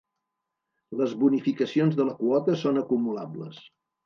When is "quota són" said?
2.23-2.81